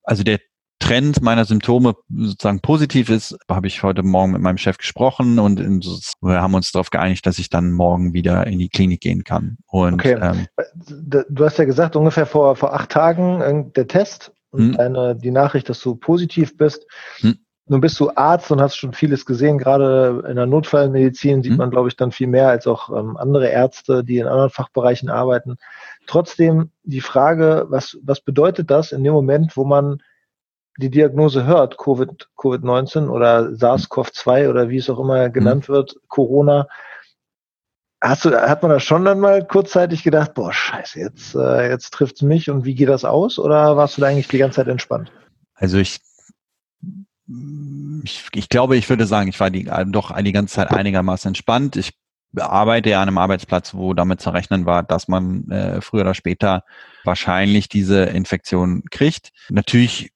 also 0.03 0.23
der 0.23 0.39
Trend 0.81 1.21
meiner 1.21 1.45
Symptome 1.45 1.95
sozusagen 2.09 2.59
positiv 2.59 3.09
ist, 3.09 3.37
habe 3.47 3.67
ich 3.67 3.83
heute 3.83 4.03
Morgen 4.03 4.33
mit 4.33 4.41
meinem 4.41 4.57
Chef 4.57 4.77
gesprochen 4.77 5.39
und 5.39 5.59
in, 5.59 5.79
wir 6.21 6.41
haben 6.41 6.55
uns 6.55 6.71
darauf 6.71 6.89
geeinigt, 6.89 7.25
dass 7.25 7.39
ich 7.39 7.49
dann 7.49 7.71
morgen 7.71 8.13
wieder 8.13 8.47
in 8.47 8.59
die 8.59 8.67
Klinik 8.67 8.99
gehen 8.99 9.23
kann. 9.23 9.57
Und, 9.67 9.93
okay. 9.93 10.17
Ähm, 10.19 10.47
du 11.29 11.45
hast 11.45 11.59
ja 11.59 11.65
gesagt, 11.65 11.95
ungefähr 11.95 12.25
vor, 12.25 12.55
vor 12.55 12.73
acht 12.73 12.89
Tagen 12.89 13.41
äh, 13.41 13.71
der 13.75 13.87
Test 13.87 14.33
und 14.49 14.73
hm. 14.73 14.79
eine, 14.79 15.15
die 15.15 15.31
Nachricht, 15.31 15.69
dass 15.69 15.79
du 15.81 15.95
positiv 15.95 16.57
bist. 16.57 16.85
Hm. 17.19 17.37
Nun 17.67 17.79
bist 17.79 17.99
du 17.99 18.09
Arzt 18.15 18.51
und 18.51 18.59
hast 18.59 18.75
schon 18.75 18.93
vieles 18.93 19.25
gesehen. 19.25 19.59
Gerade 19.59 20.25
in 20.27 20.35
der 20.35 20.47
Notfallmedizin 20.47 21.43
sieht 21.43 21.51
hm. 21.51 21.57
man, 21.57 21.69
glaube 21.69 21.89
ich, 21.89 21.95
dann 21.95 22.11
viel 22.11 22.27
mehr 22.27 22.49
als 22.49 22.65
auch 22.65 22.89
ähm, 22.89 23.17
andere 23.17 23.47
Ärzte, 23.47 24.03
die 24.03 24.17
in 24.17 24.27
anderen 24.27 24.49
Fachbereichen 24.49 25.09
arbeiten. 25.09 25.57
Trotzdem 26.07 26.71
die 26.83 27.01
Frage, 27.01 27.67
was, 27.69 27.97
was 28.01 28.19
bedeutet 28.19 28.71
das 28.71 28.91
in 28.91 29.03
dem 29.03 29.13
Moment, 29.13 29.55
wo 29.55 29.63
man 29.63 30.01
die 30.81 30.89
Diagnose 30.89 31.45
hört, 31.45 31.77
Covid, 31.77 32.27
Covid-19 32.37 33.07
oder 33.07 33.51
SARS-CoV-2 33.51 34.49
oder 34.49 34.69
wie 34.69 34.77
es 34.77 34.89
auch 34.89 34.99
immer 34.99 35.29
genannt 35.29 35.69
mhm. 35.69 35.73
wird, 35.73 35.95
Corona, 36.09 36.67
hast 38.01 38.25
du, 38.25 38.31
hat 38.31 38.61
man 38.61 38.71
da 38.71 38.79
schon 38.79 39.05
dann 39.05 39.19
mal 39.19 39.45
kurzzeitig 39.45 40.03
gedacht, 40.03 40.33
boah, 40.33 40.51
scheiße, 40.51 40.99
jetzt, 40.99 41.35
äh, 41.35 41.69
jetzt 41.69 41.91
trifft 41.93 42.15
es 42.15 42.21
mich 42.21 42.49
und 42.49 42.65
wie 42.65 42.75
geht 42.75 42.89
das 42.89 43.05
aus? 43.05 43.39
Oder 43.39 43.77
warst 43.77 43.97
du 43.97 44.01
da 44.01 44.07
eigentlich 44.07 44.27
die 44.27 44.39
ganze 44.39 44.57
Zeit 44.57 44.67
entspannt? 44.67 45.11
Also 45.53 45.77
ich, 45.77 45.99
ich, 48.03 48.27
ich 48.33 48.49
glaube, 48.49 48.75
ich 48.75 48.89
würde 48.89 49.05
sagen, 49.05 49.29
ich 49.29 49.39
war 49.39 49.51
die, 49.51 49.69
doch 49.87 50.19
die 50.19 50.31
ganze 50.31 50.55
Zeit 50.55 50.71
einigermaßen 50.71 51.29
entspannt. 51.29 51.77
Ich 51.77 51.93
arbeite 52.35 52.89
ja 52.89 53.01
an 53.01 53.07
einem 53.07 53.17
Arbeitsplatz, 53.17 53.73
wo 53.73 53.93
damit 53.93 54.21
zu 54.21 54.31
rechnen 54.31 54.65
war, 54.65 54.83
dass 54.83 55.07
man 55.07 55.49
äh, 55.49 55.81
früher 55.81 56.01
oder 56.01 56.13
später 56.13 56.63
wahrscheinlich 57.03 57.69
diese 57.69 58.03
Infektion 58.03 58.83
kriegt. 58.89 59.31
Natürlich 59.49 60.11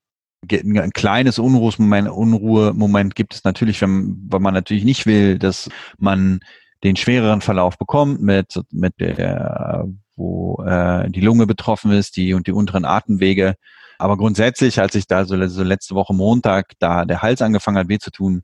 ein 0.52 0.92
kleines 0.92 1.40
Unruhemoment, 1.40 2.10
Unruhemoment 2.10 3.16
gibt 3.16 3.34
es 3.34 3.44
natürlich, 3.44 3.82
wenn, 3.82 4.28
wenn 4.30 4.42
man 4.42 4.54
natürlich 4.54 4.84
nicht 4.84 5.06
will, 5.06 5.38
dass 5.40 5.70
man 5.98 6.40
den 6.84 6.96
schwereren 6.96 7.42
Verlauf 7.42 7.78
bekommt 7.78 8.22
mit, 8.22 8.60
mit 8.72 9.00
der, 9.00 9.88
wo 10.16 10.64
äh, 10.64 11.10
die 11.10 11.22
Lunge 11.22 11.48
betroffen 11.48 11.92
ist, 11.92 12.18
die 12.18 12.34
und 12.34 12.48
die 12.48 12.52
unteren 12.52 12.86
Atemwege. 12.86 13.56
Aber 13.98 14.18
grundsätzlich, 14.18 14.80
als 14.80 14.96
ich 14.96 15.08
da 15.08 15.25
so, 15.25 15.48
so 15.48 15.64
letzte 15.64 15.96
Woche 15.96 16.14
Montag 16.14 16.74
da 16.80 17.06
der 17.06 17.22
Hals 17.22 17.42
angefangen 17.42 17.78
hat 17.78 17.90
weh 17.90 17.98
zu 17.98 18.12
tun, 18.12 18.44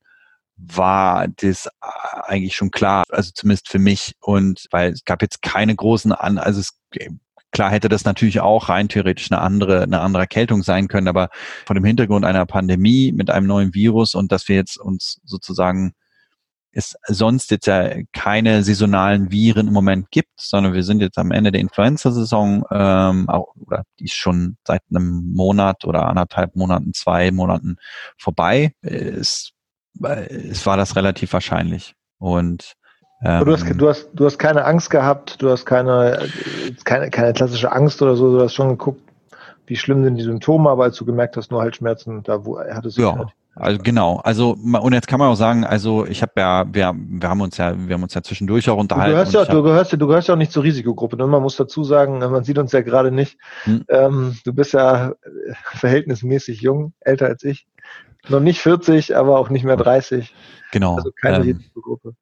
war 0.58 1.28
das 1.28 1.70
eigentlich 2.24 2.56
schon 2.56 2.72
klar, 2.72 3.04
also 3.10 3.32
zumindest 3.34 3.70
für 3.70 3.80
mich. 3.80 4.16
Und 4.20 4.68
weil 4.72 4.92
es 4.94 5.06
gab 5.06 5.22
jetzt 5.22 5.42
keine 5.42 5.76
großen 5.76 6.12
an, 6.12 6.38
also 6.38 6.60
es 6.60 6.80
klar 7.52 7.72
hätte 7.72 7.90
das 7.90 8.06
natürlich 8.06 8.40
auch 8.40 8.70
rein 8.70 8.90
theoretisch 8.90 9.32
eine 9.32 9.42
andere, 9.42 9.84
eine 9.84 10.02
andere 10.02 10.24
Erkältung 10.24 10.64
sein 10.64 10.88
können, 10.88 11.08
aber 11.08 11.30
vor 11.66 11.74
dem 11.74 11.86
Hintergrund 11.86 12.26
einer 12.26 12.46
Pandemie 12.46 13.12
mit 13.12 13.30
einem 13.30 13.48
neuen 13.48 13.74
Virus 13.74 14.16
und 14.16 14.32
dass 14.32 14.48
wir 14.48 14.56
jetzt 14.56 14.78
uns 14.78 15.20
sozusagen 15.24 15.94
es 16.74 16.96
sonst 17.08 17.52
jetzt 17.52 17.68
ja 17.68 17.90
keine 18.14 18.64
saisonalen 18.64 19.32
Viren 19.32 19.68
im 19.68 19.74
Moment 19.74 20.10
gibt, 20.12 20.32
sondern 20.40 20.74
wir 20.74 20.84
sind 20.84 21.02
jetzt 21.02 21.18
am 21.18 21.32
Ende 21.32 21.52
der 21.52 21.62
Influenza-Saison, 21.62 22.64
ähm, 22.72 23.28
oder 23.60 23.84
die 24.00 24.06
ist 24.06 24.16
schon 24.16 24.58
seit 24.66 24.82
einem 24.90 25.34
Monat 25.34 25.84
oder 25.86 26.08
anderthalb 26.08 26.56
Monaten, 26.56 26.94
zwei 26.94 27.32
Monaten 27.32 27.76
vorbei. 28.18 28.74
Es, 28.82 29.52
es 30.02 30.66
war 30.66 30.78
das 30.78 30.96
relativ 30.96 31.34
wahrscheinlich. 31.34 31.96
Und 32.20 32.76
ähm, 33.24 33.46
du, 33.46 33.54
hast, 33.54 33.66
du, 33.76 33.90
hast, 33.90 34.10
du 34.14 34.26
hast 34.26 34.38
keine 34.38 34.66
Angst 34.66 34.90
gehabt, 34.90 35.42
du 35.42 35.50
hast 35.50 35.66
keine, 35.66 36.28
keine, 36.84 37.10
keine 37.10 37.34
klassische 37.34 37.72
Angst 37.72 38.02
oder 38.02 38.16
so, 38.16 38.38
du 38.38 38.44
hast 38.44 38.54
schon 38.54 38.70
geguckt, 38.70 39.02
wie 39.68 39.76
schlimm 39.76 40.04
sind 40.04 40.16
die 40.16 40.24
Symptome, 40.24 40.70
aber 40.70 40.84
als 40.84 40.98
du 40.98 41.06
gemerkt 41.06 41.38
hast, 41.38 41.52
nur 41.52 41.62
Halsschmerzen, 41.62 42.24
da 42.24 42.46
wo 42.46 42.58
er 42.58 42.76
hatte 42.76 42.88
es 42.88 42.98
ja. 42.98 43.16
Halt 43.18 43.30
also 43.54 43.80
genau, 43.84 44.18
also 44.24 44.52
und 44.54 44.94
jetzt 44.94 45.08
kann 45.10 45.20
man 45.20 45.28
auch 45.28 45.36
sagen, 45.36 45.66
also 45.66 46.06
ich 46.06 46.22
habe 46.22 46.32
ja, 46.38 46.66
wir, 46.72 46.94
wir 46.96 47.30
haben 47.30 47.42
uns 47.42 47.58
ja, 47.58 47.76
wir 47.78 47.96
haben 47.96 48.04
uns 48.04 48.14
ja 48.14 48.24
zwischendurch 48.24 48.70
auch 48.70 48.78
unterhalten. 48.78 49.10
Du 49.10 49.16
gehörst 49.18 49.34
ja, 49.34 49.46
du 49.46 49.62
gehörst 49.62 49.92
ja, 49.92 49.98
du 49.98 50.08
gehörst 50.08 50.28
ja 50.30 50.36
auch 50.36 50.38
nicht 50.38 50.54
zur 50.54 50.64
Risikogruppe. 50.64 51.18
Ne? 51.18 51.28
Man 51.28 51.42
muss 51.42 51.58
dazu 51.58 51.84
sagen, 51.84 52.20
man 52.20 52.46
sieht 52.46 52.58
uns 52.58 52.72
ja 52.72 52.82
gerade 52.82 53.12
nicht. 53.12 53.38
Hm. 53.64 53.84
Ähm, 53.90 54.38
du 54.46 54.54
bist 54.54 54.74
ja 54.74 55.10
äh, 55.10 55.14
verhältnismäßig 55.74 56.62
jung, 56.62 56.94
älter 57.02 57.28
als 57.28 57.44
ich. 57.44 57.68
Noch 58.30 58.40
nicht 58.40 58.62
40, 58.62 59.18
aber 59.18 59.38
auch 59.38 59.50
nicht 59.50 59.66
mehr 59.66 59.76
30. 59.76 60.34
Genau. 60.72 60.96
Also 60.96 61.12
keine 61.12 61.38
ähm, 61.38 61.42
Risikogruppe. 61.42 62.14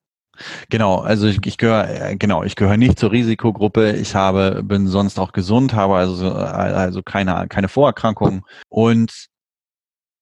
Genau, 0.70 0.98
also 0.98 1.28
ich, 1.28 1.40
ich 1.46 1.58
gehöre 1.58 1.90
äh, 1.90 2.16
genau, 2.18 2.44
ich 2.44 2.56
gehöre 2.56 2.78
nicht 2.78 3.00
zur 3.00 3.12
Risikogruppe. 3.12 3.94
Ich 3.94 4.16
habe 4.16 4.64
bin 4.64 4.88
sonst 4.88 5.20
auch 5.20 5.32
gesund, 5.32 5.74
habe 5.74 5.96
also 5.96 6.32
also 6.32 7.02
keine 7.04 7.48
keine 7.48 7.68
Vorerkrankungen 7.68 8.44
und 8.70 9.30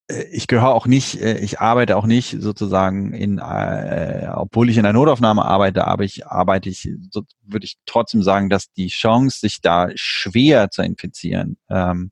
äh, 0.07 0.23
ich 0.31 0.47
gehöre 0.47 0.73
auch 0.73 0.87
nicht, 0.87 1.21
äh, 1.21 1.37
ich 1.39 1.59
arbeite 1.59 1.97
auch 1.97 2.05
nicht 2.05 2.37
sozusagen 2.39 3.13
in, 3.13 3.39
äh, 3.39 4.29
obwohl 4.33 4.69
ich 4.69 4.77
in 4.77 4.83
der 4.83 4.93
Notaufnahme 4.93 5.45
arbeite, 5.45 5.87
aber 5.87 6.03
ich 6.03 6.27
arbeite 6.27 6.69
ich, 6.69 6.89
so 7.11 7.23
würde 7.43 7.65
ich 7.65 7.77
trotzdem 7.85 8.23
sagen, 8.23 8.49
dass 8.49 8.71
die 8.73 8.87
Chance, 8.87 9.39
sich 9.39 9.61
da 9.61 9.89
schwer 9.95 10.69
zu 10.71 10.81
infizieren, 10.83 11.57
ähm, 11.69 12.11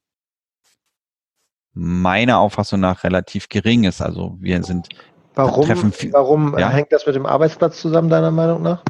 meiner 1.74 2.39
Auffassung 2.39 2.79
nach 2.79 3.03
relativ 3.03 3.50
gering 3.50 3.83
ist. 3.83 4.01
Also 4.01 4.38
wir 4.39 4.63
sind 4.63 4.88
Warum, 5.36 5.94
warum 6.12 6.58
ja? 6.58 6.70
hängt 6.70 6.92
das 6.92 7.06
mit 7.06 7.15
dem 7.15 7.25
Arbeitsplatz 7.25 7.82
zusammen, 7.82 8.10
deiner 8.10 8.32
Meinung 8.32 8.62
nach? 8.62 8.84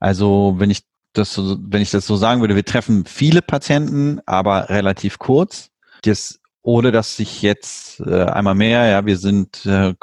Also, 0.00 0.56
wenn 0.58 0.70
ich 0.70 0.82
das 1.12 1.32
so, 1.32 1.56
wenn 1.60 1.82
ich 1.82 1.90
das 1.90 2.06
so 2.06 2.16
sagen 2.16 2.40
würde, 2.40 2.56
wir 2.56 2.64
treffen 2.64 3.04
viele 3.04 3.42
Patienten, 3.42 4.20
aber 4.26 4.68
relativ 4.68 5.18
kurz. 5.18 5.70
Das, 6.02 6.40
ohne 6.62 6.92
dass 6.92 7.16
sich 7.16 7.42
jetzt 7.42 8.00
äh, 8.00 8.24
einmal 8.24 8.54
mehr, 8.54 8.86
ja, 8.86 9.06
wir 9.06 9.16
sind, 9.18 9.66
äh, 9.66 9.94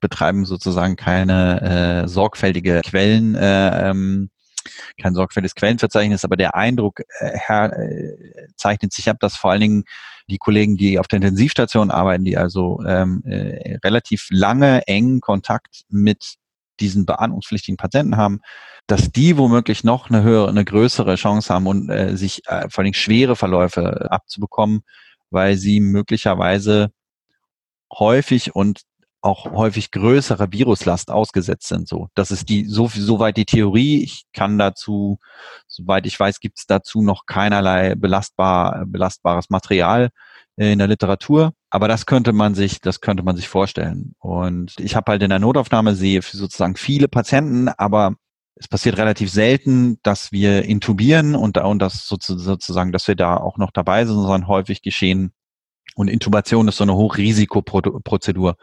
betreiben 0.00 0.44
sozusagen 0.44 0.96
keine 0.96 2.02
äh, 2.04 2.08
sorgfältige 2.08 2.80
Quellen, 2.84 3.34
äh, 3.34 3.90
ähm, 3.90 4.30
kein 5.00 5.14
sorgfältiges 5.14 5.54
Quellenverzeichnis, 5.54 6.24
aber 6.24 6.36
der 6.36 6.54
Eindruck 6.54 7.00
äh, 7.20 7.38
her, 7.38 7.72
äh, 7.78 8.48
zeichnet 8.56 8.92
sich 8.92 9.08
ab, 9.08 9.18
dass 9.20 9.36
vor 9.36 9.52
allen 9.52 9.60
Dingen 9.60 9.84
die 10.28 10.38
Kollegen, 10.38 10.76
die 10.76 10.98
auf 10.98 11.08
der 11.08 11.18
Intensivstation 11.18 11.90
arbeiten, 11.90 12.24
die 12.24 12.36
also 12.36 12.80
ähm, 12.86 13.22
äh, 13.24 13.78
relativ 13.84 14.28
lange 14.30 14.86
engen 14.86 15.20
Kontakt 15.20 15.84
mit 15.88 16.36
diesen 16.80 17.06
beatmungspflichtigen 17.06 17.76
Patienten 17.76 18.16
haben, 18.16 18.40
dass 18.86 19.10
die 19.10 19.36
womöglich 19.36 19.84
noch 19.84 20.10
eine 20.10 20.22
höhere, 20.22 20.48
eine 20.48 20.64
größere 20.64 21.14
Chance 21.16 21.52
haben 21.52 21.66
und 21.66 21.88
äh, 21.88 22.16
sich 22.16 22.42
äh, 22.46 22.68
vor 22.68 22.84
allem 22.84 22.92
schwere 22.92 23.36
Verläufe 23.36 24.10
abzubekommen, 24.10 24.82
weil 25.30 25.56
sie 25.56 25.80
möglicherweise 25.80 26.90
häufig 27.92 28.54
und 28.54 28.82
auch 29.20 29.50
häufig 29.52 29.90
größere 29.90 30.52
Viruslast 30.52 31.10
ausgesetzt 31.10 31.68
sind. 31.68 31.88
So, 31.88 32.08
das 32.14 32.30
ist 32.30 32.48
die 32.48 32.66
so 32.66 32.88
soweit 32.88 33.36
die 33.36 33.44
Theorie. 33.44 34.02
Ich 34.02 34.24
kann 34.32 34.58
dazu, 34.58 35.18
soweit 35.66 36.06
ich 36.06 36.18
weiß, 36.18 36.40
gibt 36.40 36.58
es 36.58 36.66
dazu 36.66 37.02
noch 37.02 37.26
keinerlei 37.26 37.94
belastbar 37.94 38.84
belastbares 38.86 39.50
Material 39.50 40.10
in 40.56 40.78
der 40.78 40.88
Literatur. 40.88 41.52
Aber 41.70 41.88
das 41.88 42.06
könnte 42.06 42.32
man 42.32 42.54
sich, 42.54 42.80
das 42.80 43.00
könnte 43.00 43.22
man 43.22 43.36
sich 43.36 43.48
vorstellen. 43.48 44.14
Und 44.18 44.74
ich 44.78 44.96
habe 44.96 45.12
halt 45.12 45.22
in 45.22 45.30
der 45.30 45.38
Notaufnahme 45.38 45.94
sehe 45.94 46.22
sozusagen 46.22 46.76
viele 46.76 47.08
Patienten, 47.08 47.68
aber 47.68 48.14
es 48.54 48.68
passiert 48.68 48.96
relativ 48.96 49.30
selten, 49.30 49.98
dass 50.02 50.32
wir 50.32 50.64
intubieren 50.64 51.34
und, 51.34 51.58
und 51.58 51.78
das 51.78 52.08
sozusagen, 52.08 52.90
dass 52.90 53.06
wir 53.06 53.14
da 53.14 53.36
auch 53.36 53.58
noch 53.58 53.70
dabei 53.70 54.06
sind, 54.06 54.14
sondern 54.14 54.48
häufig 54.48 54.80
geschehen. 54.80 55.32
Und 55.94 56.08
Intubation 56.08 56.66
ist 56.68 56.78
so 56.78 56.84
eine 56.84 56.94
Hochrisikoprozedur. 56.94 58.56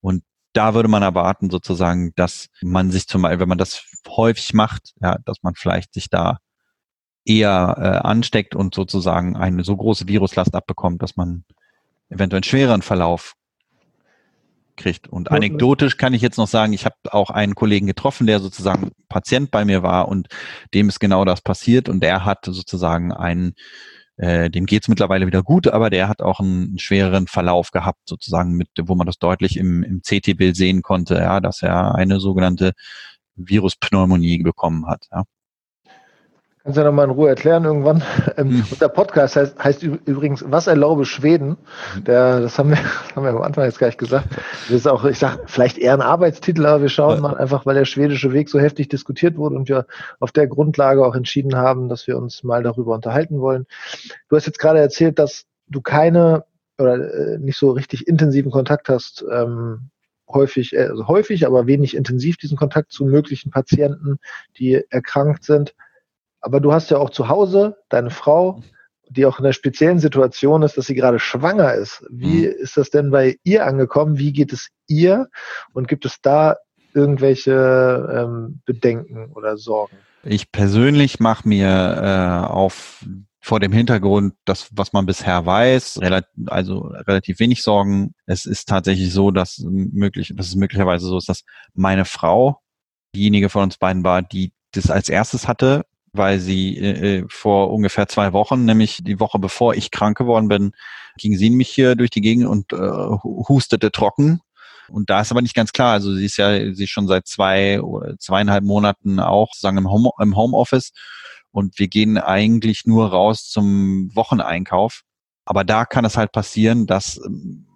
Und 0.00 0.22
da 0.52 0.74
würde 0.74 0.88
man 0.88 1.02
erwarten 1.02 1.50
sozusagen, 1.50 2.12
dass 2.16 2.48
man 2.62 2.90
sich 2.90 3.06
zum 3.06 3.22
Beispiel, 3.22 3.40
wenn 3.40 3.48
man 3.48 3.58
das 3.58 3.84
häufig 4.08 4.52
macht, 4.52 4.92
ja, 5.00 5.18
dass 5.24 5.42
man 5.42 5.54
vielleicht 5.54 5.94
sich 5.94 6.10
da 6.10 6.38
eher 7.24 7.76
äh, 7.78 8.06
ansteckt 8.06 8.56
und 8.56 8.74
sozusagen 8.74 9.36
eine 9.36 9.62
so 9.62 9.76
große 9.76 10.08
Viruslast 10.08 10.54
abbekommt, 10.54 11.02
dass 11.02 11.16
man 11.16 11.44
eventuell 12.08 12.38
einen 12.38 12.44
schwereren 12.44 12.82
Verlauf 12.82 13.34
kriegt. 14.76 15.08
Und 15.08 15.30
anekdotisch 15.30 15.96
kann 15.96 16.14
ich 16.14 16.22
jetzt 16.22 16.38
noch 16.38 16.48
sagen, 16.48 16.72
ich 16.72 16.84
habe 16.84 16.96
auch 17.10 17.30
einen 17.30 17.54
Kollegen 17.54 17.86
getroffen, 17.86 18.26
der 18.26 18.40
sozusagen 18.40 18.90
Patient 19.08 19.50
bei 19.50 19.64
mir 19.64 19.82
war 19.82 20.08
und 20.08 20.28
dem 20.74 20.88
ist 20.88 20.98
genau 20.98 21.24
das 21.24 21.42
passiert 21.42 21.88
und 21.88 22.02
der 22.02 22.24
hat 22.24 22.46
sozusagen 22.46 23.12
einen 23.12 23.54
äh, 24.20 24.50
dem 24.50 24.66
geht's 24.66 24.88
mittlerweile 24.88 25.26
wieder 25.26 25.42
gut, 25.42 25.66
aber 25.68 25.88
der 25.88 26.06
hat 26.08 26.20
auch 26.20 26.40
einen, 26.40 26.78
schwereren 26.78 27.26
Verlauf 27.26 27.70
gehabt, 27.70 28.00
sozusagen, 28.06 28.52
mit, 28.52 28.68
wo 28.82 28.94
man 28.94 29.06
das 29.06 29.18
deutlich 29.18 29.56
im, 29.56 29.82
im 29.82 30.02
CT-Bild 30.02 30.56
sehen 30.56 30.82
konnte, 30.82 31.14
ja, 31.14 31.40
dass 31.40 31.62
er 31.62 31.94
eine 31.94 32.20
sogenannte 32.20 32.72
Viruspneumonie 33.36 34.42
bekommen 34.42 34.86
hat. 34.86 35.06
Ja. 35.10 35.24
Kannst 36.62 36.76
du 36.76 36.82
ja 36.82 36.86
nochmal 36.88 37.06
in 37.06 37.12
Ruhe 37.12 37.28
erklären 37.28 37.64
irgendwann. 37.64 38.02
Ähm. 38.36 38.64
Und 38.70 38.80
der 38.80 38.88
Podcast 38.88 39.34
heißt, 39.34 39.62
heißt, 39.62 39.82
übrigens, 39.82 40.44
was 40.46 40.66
erlaube 40.66 41.04
Schweden? 41.04 41.56
Hm. 41.94 42.04
Der, 42.04 42.40
das 42.40 42.58
haben 42.58 42.70
wir, 42.70 42.78
haben 43.16 43.24
wir 43.24 43.30
am 43.30 43.42
Anfang 43.42 43.64
jetzt 43.64 43.78
gar 43.78 43.88
nicht 43.88 43.98
gesagt. 43.98 44.28
Das 44.68 44.70
ist 44.70 44.86
auch, 44.86 45.04
ich 45.04 45.18
sag, 45.18 45.50
vielleicht 45.50 45.78
eher 45.78 45.94
ein 45.94 46.00
Arbeitstitel, 46.00 46.66
aber 46.66 46.82
wir 46.82 46.88
schauen 46.88 47.20
mal 47.20 47.36
einfach, 47.36 47.66
weil 47.66 47.74
der 47.74 47.86
schwedische 47.86 48.32
Weg 48.32 48.48
so 48.48 48.60
heftig 48.60 48.88
diskutiert 48.88 49.36
wurde 49.36 49.56
und 49.56 49.68
wir 49.68 49.86
auf 50.20 50.32
der 50.32 50.46
Grundlage 50.46 51.04
auch 51.04 51.16
entschieden 51.16 51.56
haben, 51.56 51.88
dass 51.88 52.06
wir 52.06 52.16
uns 52.16 52.44
mal 52.44 52.62
darüber 52.62 52.94
unterhalten 52.94 53.40
wollen. 53.40 53.66
Du 54.28 54.36
hast 54.36 54.46
jetzt 54.46 54.58
gerade 54.58 54.78
erzählt, 54.78 55.18
dass 55.18 55.46
du 55.66 55.80
keine 55.80 56.44
oder 56.78 56.94
äh, 56.94 57.38
nicht 57.38 57.58
so 57.58 57.72
richtig 57.72 58.06
intensiven 58.06 58.50
Kontakt 58.50 58.88
hast, 58.88 59.24
ähm, 59.30 59.90
häufig, 60.28 60.74
äh, 60.74 60.88
also 60.88 61.08
häufig, 61.08 61.46
aber 61.46 61.66
wenig 61.66 61.96
intensiv 61.96 62.36
diesen 62.36 62.56
Kontakt 62.56 62.92
zu 62.92 63.04
möglichen 63.04 63.50
Patienten, 63.50 64.18
die 64.58 64.82
erkrankt 64.90 65.44
sind. 65.44 65.74
Aber 66.40 66.60
du 66.60 66.72
hast 66.72 66.90
ja 66.90 66.98
auch 66.98 67.10
zu 67.10 67.28
Hause 67.28 67.76
deine 67.88 68.10
Frau, 68.10 68.62
die 69.10 69.26
auch 69.26 69.38
in 69.38 69.44
einer 69.44 69.52
speziellen 69.52 69.98
Situation 69.98 70.62
ist, 70.62 70.76
dass 70.76 70.86
sie 70.86 70.94
gerade 70.94 71.18
schwanger 71.18 71.74
ist. 71.74 72.04
Wie 72.10 72.46
mhm. 72.46 72.54
ist 72.58 72.76
das 72.76 72.90
denn 72.90 73.10
bei 73.10 73.36
ihr 73.42 73.66
angekommen? 73.66 74.18
Wie 74.18 74.32
geht 74.32 74.52
es 74.52 74.68
ihr? 74.86 75.28
Und 75.72 75.88
gibt 75.88 76.04
es 76.04 76.20
da 76.22 76.56
irgendwelche 76.94 78.08
ähm, 78.12 78.60
Bedenken 78.64 79.32
oder 79.32 79.56
Sorgen? 79.56 79.96
Ich 80.22 80.52
persönlich 80.52 81.18
mache 81.18 81.48
mir 81.48 81.68
äh, 81.68 82.46
auf 82.52 83.04
vor 83.42 83.58
dem 83.58 83.72
Hintergrund, 83.72 84.34
das, 84.44 84.68
was 84.72 84.92
man 84.92 85.06
bisher 85.06 85.46
weiß, 85.46 86.00
relativ, 86.02 86.30
also 86.46 86.80
relativ 86.80 87.40
wenig 87.40 87.62
Sorgen. 87.62 88.14
Es 88.26 88.44
ist 88.44 88.68
tatsächlich 88.68 89.14
so, 89.14 89.30
dass 89.30 89.64
möglich, 89.64 90.34
dass 90.36 90.48
es 90.48 90.56
möglicherweise 90.56 91.06
so 91.06 91.16
ist, 91.16 91.28
dass 91.28 91.44
meine 91.72 92.04
Frau 92.04 92.60
diejenige 93.14 93.48
von 93.48 93.62
uns 93.64 93.78
beiden 93.78 94.04
war, 94.04 94.20
die 94.20 94.52
das 94.72 94.90
als 94.90 95.08
erstes 95.08 95.48
hatte 95.48 95.86
weil 96.12 96.40
sie 96.40 96.76
äh, 96.76 97.18
äh, 97.18 97.24
vor 97.28 97.72
ungefähr 97.72 98.08
zwei 98.08 98.32
Wochen, 98.32 98.64
nämlich 98.64 98.98
die 99.02 99.20
Woche 99.20 99.38
bevor 99.38 99.74
ich 99.74 99.90
krank 99.90 100.16
geworden 100.18 100.48
bin, 100.48 100.72
ging 101.16 101.36
sie 101.36 101.50
nämlich 101.50 101.68
hier 101.68 101.96
durch 101.96 102.10
die 102.10 102.20
Gegend 102.20 102.46
und 102.46 102.72
äh, 102.72 102.76
hustete 102.78 103.90
trocken. 103.90 104.40
Und 104.88 105.08
da 105.08 105.20
ist 105.20 105.30
aber 105.30 105.42
nicht 105.42 105.54
ganz 105.54 105.72
klar. 105.72 105.92
Also 105.92 106.14
sie 106.14 106.24
ist 106.24 106.36
ja, 106.36 106.74
sie 106.74 106.84
ist 106.84 106.90
schon 106.90 107.06
seit 107.06 107.26
zwei, 107.26 107.80
zweieinhalb 108.18 108.64
Monaten 108.64 109.20
auch 109.20 109.48
sozusagen 109.52 109.78
im, 109.78 109.90
Home, 109.90 110.10
im 110.18 110.36
Homeoffice. 110.36 110.92
Und 111.52 111.78
wir 111.78 111.88
gehen 111.88 112.18
eigentlich 112.18 112.86
nur 112.86 113.10
raus 113.10 113.48
zum 113.48 114.10
Wocheneinkauf. 114.14 115.02
Aber 115.44 115.64
da 115.64 115.84
kann 115.84 116.04
es 116.04 116.16
halt 116.16 116.32
passieren, 116.32 116.86
dass 116.86 117.20
ähm, 117.24 117.66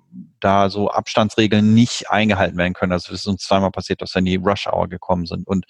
da 0.40 0.70
so 0.70 0.90
Abstandsregeln 0.90 1.74
nicht 1.74 2.10
eingehalten 2.10 2.56
werden 2.56 2.74
können. 2.74 2.92
Also 2.92 3.12
es 3.12 3.20
ist 3.20 3.26
uns 3.26 3.42
zweimal 3.42 3.70
passiert, 3.70 4.02
dass 4.02 4.14
wir 4.14 4.20
in 4.20 4.26
die 4.26 4.36
Rush 4.36 4.66
Hour 4.66 4.88
gekommen 4.88 5.26
sind. 5.26 5.46
Und 5.46 5.66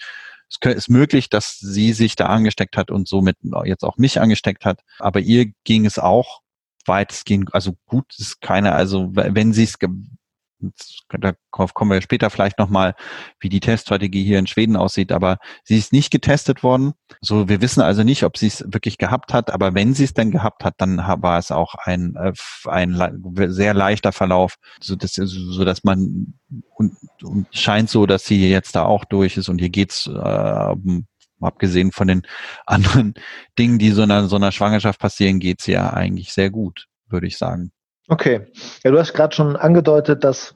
es 0.60 0.74
ist 0.74 0.88
möglich, 0.88 1.28
dass 1.28 1.58
sie 1.58 1.92
sich 1.92 2.16
da 2.16 2.26
angesteckt 2.26 2.76
hat 2.76 2.90
und 2.90 3.08
somit 3.08 3.36
jetzt 3.64 3.84
auch 3.84 3.96
mich 3.96 4.20
angesteckt 4.20 4.64
hat. 4.64 4.80
Aber 4.98 5.20
ihr 5.20 5.52
ging 5.64 5.86
es 5.86 5.98
auch 5.98 6.40
weitestgehend, 6.86 7.54
also 7.54 7.74
gut 7.86 8.14
ist 8.18 8.40
keine, 8.40 8.72
also 8.72 9.10
wenn 9.12 9.52
sie 9.52 9.64
es 9.64 9.78
darauf 11.08 11.74
kommen 11.74 11.90
wir 11.90 12.00
später 12.02 12.30
vielleicht 12.30 12.58
nochmal, 12.58 12.94
wie 13.40 13.48
die 13.48 13.60
Teststrategie 13.60 14.24
hier 14.24 14.38
in 14.38 14.46
Schweden 14.46 14.76
aussieht, 14.76 15.12
aber 15.12 15.38
sie 15.64 15.76
ist 15.76 15.92
nicht 15.92 16.10
getestet 16.10 16.62
worden. 16.62 16.92
So, 17.20 17.48
wir 17.48 17.60
wissen 17.60 17.80
also 17.80 18.02
nicht, 18.02 18.24
ob 18.24 18.36
sie 18.36 18.46
es 18.46 18.64
wirklich 18.66 18.98
gehabt 18.98 19.32
hat, 19.32 19.50
aber 19.50 19.74
wenn 19.74 19.94
sie 19.94 20.04
es 20.04 20.14
denn 20.14 20.30
gehabt 20.30 20.64
hat, 20.64 20.74
dann 20.78 20.98
war 20.98 21.38
es 21.38 21.50
auch 21.50 21.74
ein, 21.74 22.16
äh, 22.16 22.32
ein 22.66 22.96
sehr 23.48 23.74
leichter 23.74 24.12
Verlauf, 24.12 24.56
so 24.80 24.96
dass, 24.96 25.14
so 25.14 25.64
dass 25.64 25.84
man 25.84 26.34
und, 26.74 26.96
und 27.22 27.46
scheint 27.50 27.90
so, 27.90 28.06
dass 28.06 28.24
sie 28.24 28.48
jetzt 28.48 28.76
da 28.76 28.84
auch 28.84 29.04
durch 29.04 29.36
ist 29.36 29.48
und 29.48 29.58
hier 29.58 29.70
geht's 29.70 30.06
äh, 30.06 30.74
abgesehen 31.40 31.92
von 31.92 32.08
den 32.08 32.22
anderen 32.66 33.14
Dingen, 33.58 33.78
die 33.78 33.90
so 33.90 34.02
in 34.02 34.10
einer, 34.10 34.28
so 34.28 34.36
einer 34.36 34.52
Schwangerschaft 34.52 35.00
passieren, 35.00 35.40
geht's 35.40 35.66
ja 35.66 35.92
eigentlich 35.92 36.32
sehr 36.32 36.50
gut, 36.50 36.86
würde 37.08 37.26
ich 37.26 37.38
sagen. 37.38 37.72
Okay. 38.08 38.46
Ja, 38.82 38.90
du 38.90 38.98
hast 38.98 39.14
gerade 39.14 39.34
schon 39.34 39.56
angedeutet, 39.56 40.24
dass 40.24 40.54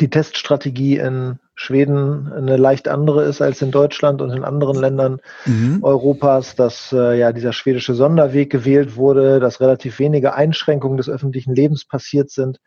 die 0.00 0.10
Teststrategie 0.10 0.98
in 0.98 1.38
Schweden 1.54 2.30
eine 2.32 2.58
leicht 2.58 2.86
andere 2.86 3.24
ist 3.24 3.40
als 3.40 3.62
in 3.62 3.70
Deutschland 3.70 4.20
und 4.20 4.30
in 4.30 4.44
anderen 4.44 4.76
Ländern 4.76 5.20
mhm. 5.46 5.82
Europas, 5.82 6.54
dass 6.54 6.92
äh, 6.92 7.18
ja 7.18 7.32
dieser 7.32 7.54
schwedische 7.54 7.94
Sonderweg 7.94 8.50
gewählt 8.50 8.96
wurde, 8.96 9.40
dass 9.40 9.60
relativ 9.60 9.98
wenige 9.98 10.34
Einschränkungen 10.34 10.98
des 10.98 11.08
öffentlichen 11.08 11.54
Lebens 11.54 11.86
passiert 11.86 12.30
sind. 12.30 12.58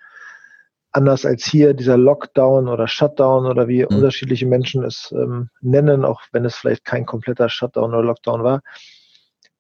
Anders 0.91 1.23
als 1.23 1.45
hier 1.45 1.75
dieser 1.75 1.97
Lockdown 1.97 2.67
oder 2.67 2.87
Shutdown 2.87 3.45
oder 3.45 3.67
wie 3.67 3.83
mhm. 3.83 3.95
unterschiedliche 3.97 4.47
Menschen 4.47 4.83
es 4.83 5.13
ähm, 5.15 5.49
nennen, 5.61 6.03
auch 6.03 6.21
wenn 6.31 6.45
es 6.45 6.55
vielleicht 6.55 6.83
kein 6.83 7.05
kompletter 7.05 7.47
Shutdown 7.47 7.93
oder 7.93 8.03
Lockdown 8.03 8.43
war. 8.43 8.61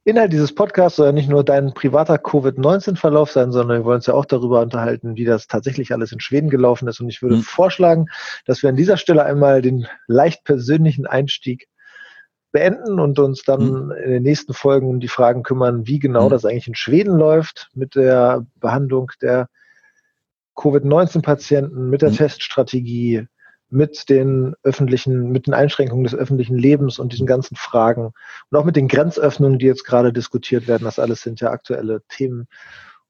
Inhalt 0.09 0.33
dieses 0.33 0.53
Podcasts 0.53 0.97
soll 0.97 1.07
ja 1.07 1.11
nicht 1.11 1.29
nur 1.29 1.43
dein 1.43 1.73
privater 1.73 2.17
Covid-19-Verlauf 2.17 3.31
sein, 3.31 3.51
sondern 3.51 3.79
wir 3.79 3.85
wollen 3.85 3.97
uns 3.97 4.07
ja 4.07 4.13
auch 4.13 4.25
darüber 4.25 4.61
unterhalten, 4.61 5.15
wie 5.15 5.25
das 5.25 5.47
tatsächlich 5.47 5.91
alles 5.93 6.11
in 6.11 6.19
Schweden 6.19 6.49
gelaufen 6.49 6.87
ist. 6.87 6.99
Und 6.99 7.09
ich 7.09 7.21
würde 7.21 7.37
mhm. 7.37 7.43
vorschlagen, 7.43 8.07
dass 8.45 8.61
wir 8.63 8.69
an 8.69 8.75
dieser 8.75 8.97
Stelle 8.97 9.23
einmal 9.23 9.61
den 9.61 9.87
leicht 10.07 10.43
persönlichen 10.43 11.05
Einstieg 11.05 11.67
beenden 12.51 12.99
und 12.99 13.19
uns 13.19 13.43
dann 13.43 13.85
mhm. 13.85 13.91
in 13.91 14.11
den 14.11 14.23
nächsten 14.23 14.53
Folgen 14.53 14.89
um 14.89 14.99
die 14.99 15.07
Fragen 15.07 15.43
kümmern, 15.43 15.87
wie 15.87 15.99
genau 15.99 16.25
mhm. 16.25 16.31
das 16.31 16.45
eigentlich 16.45 16.67
in 16.67 16.75
Schweden 16.75 17.17
läuft 17.17 17.69
mit 17.73 17.95
der 17.95 18.45
Behandlung 18.55 19.11
der 19.21 19.47
Covid-19-Patienten, 20.55 21.89
mit 21.89 22.01
der 22.01 22.09
mhm. 22.09 22.15
Teststrategie, 22.15 23.27
mit 23.69 24.09
den 24.09 24.55
öffentlichen, 24.63 25.31
mit 25.31 25.47
den 25.47 25.53
Einschränkungen 25.53 26.03
des 26.03 26.15
öffentlichen 26.15 26.57
Lebens 26.57 26.99
und 26.99 27.13
diesen 27.13 27.27
ganzen 27.27 27.55
Fragen 27.55 28.13
und 28.49 28.57
auch 28.57 28.65
mit 28.65 28.75
den 28.75 28.87
Grenzöffnungen, 28.87 29.59
die 29.59 29.67
jetzt 29.67 29.85
gerade 29.85 30.11
diskutiert 30.11 30.67
werden. 30.67 30.85
Das 30.85 30.99
alles 30.99 31.21
sind 31.21 31.39
ja 31.39 31.51
aktuelle 31.51 32.01
Themen. 32.09 32.47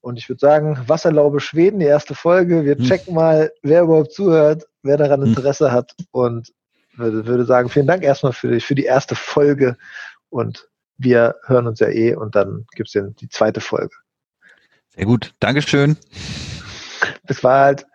Und 0.02 0.18
ich 0.18 0.30
würde 0.30 0.40
sagen, 0.40 0.80
Wasserlaube 0.88 1.40
Schweden, 1.40 1.80
die 1.80 1.86
erste 1.86 2.16
Folge. 2.16 2.66
Wir 2.66 2.76
hm. 2.76 2.84
checken 2.84 3.14
mal, 3.14 3.52
wer 3.64 3.84
überhaupt 3.84 4.14
zuhört, 4.14 4.68
wer 4.84 4.98
daran 4.98 5.22
hm. 5.22 5.30
Interesse 5.30 5.72
hat 5.72 5.94
und 6.12 6.54
würde, 6.96 7.26
würde 7.26 7.46
sagen, 7.46 7.70
vielen 7.70 7.88
Dank 7.88 8.04
erstmal 8.04 8.34
für 8.34 8.52
die, 8.52 8.60
für 8.60 8.76
die 8.76 8.86
erste 8.86 9.16
Folge 9.16 9.78
und 10.30 10.68
wir 10.98 11.36
hören 11.46 11.68
uns 11.68 11.80
ja 11.80 11.88
eh 11.88 12.16
und 12.16 12.36
dann 12.36 12.66
gibt 12.76 12.94
es 12.94 13.16
die 13.16 13.30
zweite 13.30 13.62
Folge. 13.62 13.96
Sehr 14.90 15.06
gut. 15.06 15.34
Dankeschön. 15.40 15.98
Bis 17.26 17.42
bald. 17.42 17.86